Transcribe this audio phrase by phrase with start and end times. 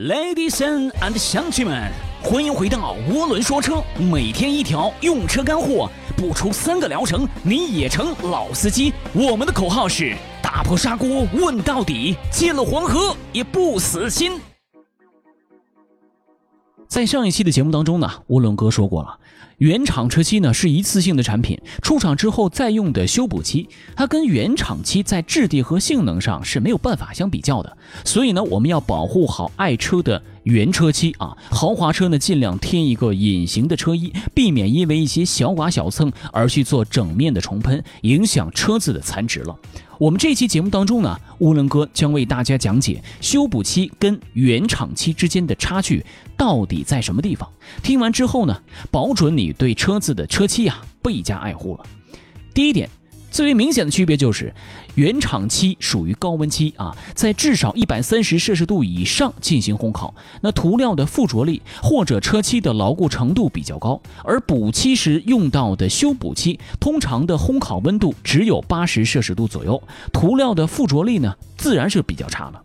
[0.00, 1.92] Ladies and 乡亲们，
[2.22, 8.94] 欢迎回到涡轮说车，每天一条用车干货，不出三个疗程你也成老司机。
[9.12, 14.40] 我们的口号是打破砂锅问到底，见了黄河也不死心。
[16.88, 19.18] 在上一期的节目当中呢，涡轮哥说过了。
[19.60, 27.76] 原厂车漆呢是一次性的产品，出厂之后再用的修补漆，它跟原厂漆在质地和性能上是没有办法相比较的。
[28.02, 31.36] 所以呢，我们要保护好爱车的原车漆啊。
[31.52, 39.54] 豪华车呢，尽量贴一个隐形的车衣，避免因为一些小剐小蹭而去做整面的重喷，影响车子的残值了。
[39.98, 46.02] 我们这期节目当中呢，乌伦哥将为大家讲解修补漆跟原厂漆之间的差距
[46.38, 47.46] 到底在什么地方。
[47.82, 51.84] 听完之后呢，保准你对车子的车漆呀倍加爱护了。
[52.54, 52.88] 第一点。
[53.32, 54.52] 最为明显的区别就是，
[54.96, 69.80] 原厂漆属于高温漆啊，在至少一百三十摄氏度以上进行烘烤，那涂料的附着力或者车漆的牢固程度比较高，而补漆时用到的修补漆，通常的烘烤温度只有八十摄氏度左右，
[70.12, 72.60] 涂料的附着力呢，自然是比较差了。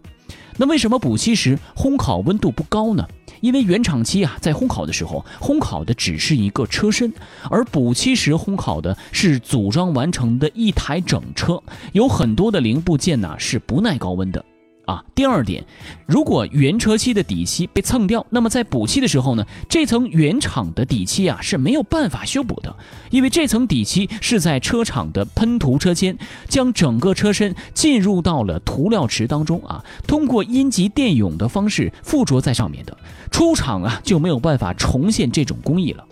[0.58, 3.08] 那为什么补漆时烘烤温度不高呢？
[3.46, 7.14] 因为原厂漆啊，在烘烤的时候，烘烤的只是一个车身，
[7.48, 11.62] 而补漆时烘烤的是组装完成的一台整车，
[11.94, 14.44] 有很多的零部件呢是不耐高温的。
[14.86, 15.64] 啊，第二点，
[16.06, 22.76] 如果原车漆的底漆被蹭掉，那么在补漆的时候呢，这层原厂的底漆啊是没有办法修补的，
[23.10, 32.98] 因为这层底漆是在车厂的喷涂车间将整个车身进入到了涂料池当中啊，通过阴极电泳的方式附着在上面的，
[33.32, 36.06] 出厂啊就没有办法重现这种工艺了。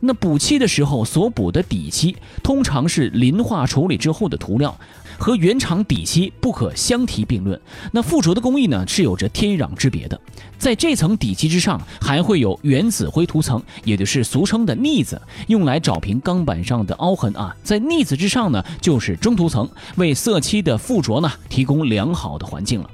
[0.00, 4.76] 那补漆的时候所补的底漆，通常是磷化处理之后的涂料。
[5.18, 7.60] 和原厂底漆不可相提并论。
[7.92, 10.18] 那附着的工艺呢，是有着天壤之别的。
[10.56, 17.54] 在这层底漆之上，还会有原子灰涂层，也就是俗称的腻子，用来找平钢板上的凹痕啊。
[17.62, 22.88] 在腻子之上呢，就是中涂层，为色漆的附着呢提供良好的环境了。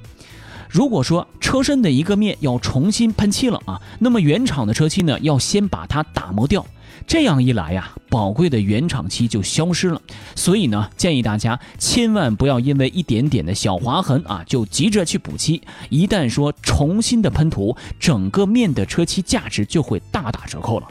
[0.69, 6.67] 如果说车身的一个面要重新喷漆了啊，那么原厂的车漆呢，要先把它打磨掉。
[7.07, 10.01] 这样一来呀，宝贵的原厂漆就消失了。
[10.35, 15.61] 所以呢，建议大家千万不要因为一点点的小划痕啊，就急着去补漆。
[15.89, 20.89] 一旦说重新的喷涂，整个面的车漆价值就会大打折扣了。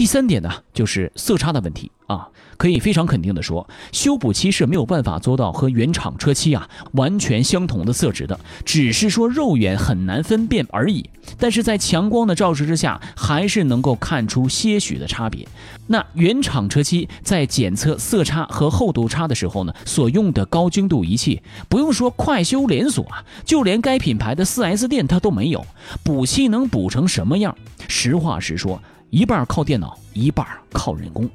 [0.00, 11.10] 第三点呢，就是色差的问题啊，可以非常肯定的说，修补漆是没有办法做到和原厂车漆啊完全相同的色值的，只是说肉眼很难分辨而已。
[11.38, 15.46] 但是在强光的照射之下，还是能够看出些许的差别。
[15.88, 25.62] 那原厂车漆在检测色差和厚度差的时候呢，所用的高精度仪器，不用说快修连锁啊，就连该品牌的 4S 店它都没有。
[26.02, 27.54] 补漆能补成什么样？
[27.86, 28.80] 实话实说。
[29.10, 31.28] 一半靠电脑，一半靠人工。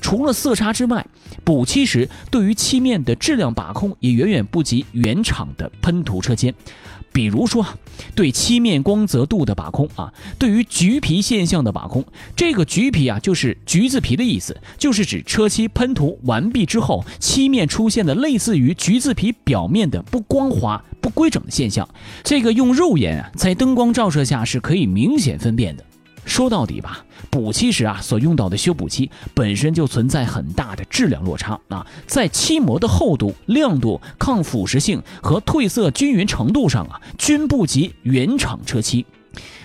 [0.00, 1.06] 除了色差之外，
[1.44, 6.54] 补漆时对于漆面的质量把控也远远不及原厂的喷涂车间。
[7.12, 7.66] 比如说，
[8.14, 12.04] 对漆面光泽度的把控啊，对于橘皮现象的把控。
[12.36, 21.86] 这个橘皮啊，就是橘子皮的意思，就是指车漆喷涂完毕之后，漆面出现的类似于橘子皮表面的不光滑、不规整的现象。
[22.22, 25.84] 这个用肉眼啊，在灯光照射下是可以明显分辨的。
[26.30, 39.04] 说到底吧，补漆时啊所用到的修补漆本身就存在很大的质量落差啊，在漆膜的厚度、亮度、抗腐蚀性和褪色均匀程度上啊，均不及原厂车漆。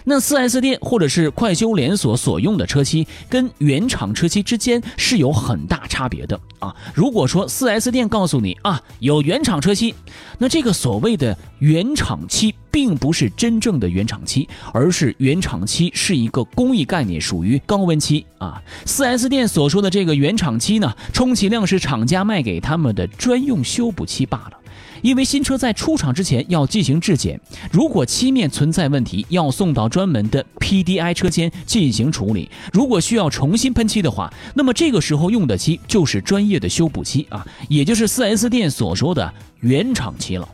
[0.03, 6.75] 那 4S 店或者是快修连锁所用的车漆，跟原厂车漆之间是有很大差别的啊。
[6.93, 9.95] 如果说 4S 店告诉你啊有原厂车漆，
[10.37, 18.61] 那这个所谓的原厂漆，并不是真正的原厂漆，而是原厂漆是一个工艺概念，属于高温漆啊。
[18.85, 24.57] 4S 店所说的这个原厂漆呢，充其量是厂家卖给他们的专用修补漆罢了。
[25.01, 27.39] 因为新车在出厂之前要进行质检，
[27.71, 32.49] 如果漆面存在问题，要送到专门的 PDI 车间进行处理。
[32.71, 40.47] 如果需要重新喷漆的话，那么这个时候用的漆就是专业的修补漆啊，也就是 4S 店所说的原厂漆了。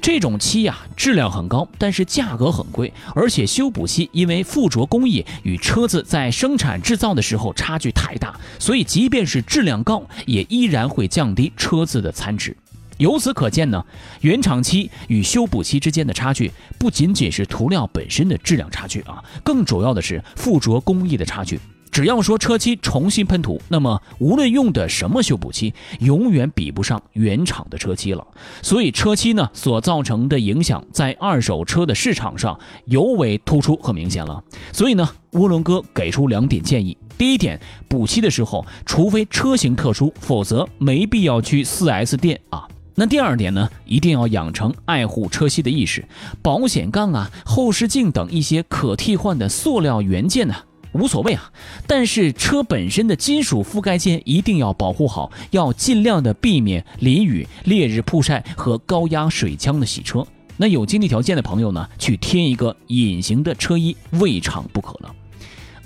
[0.00, 12.56] 这种漆呀，质量很高，但是价格很贵，而且修补漆因为附着工艺与车子在生产制造的时候差距太大，所以即便是质量高，也依然会降低车子的残值。
[12.98, 13.84] 由此可见呢，
[14.20, 21.58] 原厂漆与修补漆之间的差距不仅仅是涂料本身的质量差距啊，更主要的是附着工艺的差距。
[21.90, 28.26] 只要说车漆重新喷涂，那么无论用的什么修补漆，永远比不上原厂的车漆了。
[28.62, 34.42] 所以车漆呢所造成的影响，在二手车的市场上尤为突出和明显了。
[34.72, 42.66] 所以呢，涡轮哥给出两点建议：第一点，补漆的时候，除非车型特殊，否则没必要去 4S 店啊。
[42.94, 46.04] 那第二点呢，一定要养成爱护车漆的意识，
[46.42, 50.54] 保险杠啊、后视镜等一些可替换的塑料元件呢。
[50.92, 51.50] 无所谓啊，
[51.86, 60.26] 但是车本身的金属覆盖件一定要保护好，要尽量的避免淋雨、烈日曝晒和高压水枪的洗车。
[60.58, 65.14] 那有经济条件的朋友呢，去贴一个隐形的车衣未尝不可了。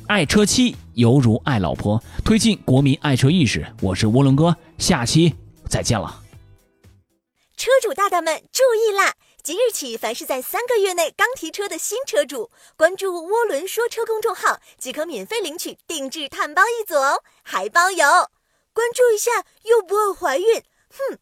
[0.09, 3.65] 爱车漆犹如爱老婆，推进国民爱车意识。
[3.81, 5.33] 我是涡轮哥，下期
[5.69, 6.26] 再见了。
[7.57, 9.15] 车主大大们注意啦！
[9.43, 18.05] 即日起，凡是在三个月内刚提车的新车主，关注“涡轮说车”公众号即可免费领取定制碳包一组哦，还包邮。
[18.75, 21.19] 关注一下又不会怀孕，哼。